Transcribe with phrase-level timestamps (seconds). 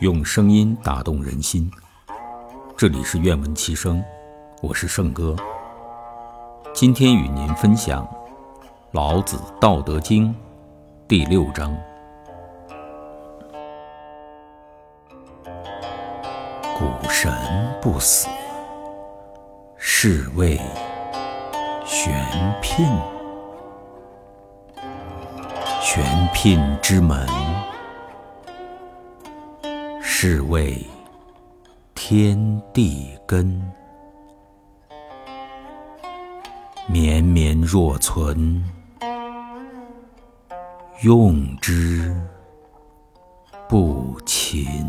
[0.00, 1.70] 用声音打动人心，
[2.74, 4.02] 这里是愿闻其声，
[4.62, 5.36] 我是圣哥。
[6.72, 8.02] 今天与您分享
[8.92, 10.28] 《老子·道德经》
[11.06, 11.76] 第六章：
[16.78, 17.30] 股神
[17.82, 18.26] 不死，
[19.76, 20.58] 是谓
[21.84, 22.26] 玄
[22.62, 22.88] 牝。
[25.82, 27.28] 玄牝之门，
[30.22, 30.76] 是谓
[31.94, 33.58] 天地根。
[36.86, 38.62] 绵绵若存，
[41.02, 42.14] 用之
[43.66, 44.84] 不勤。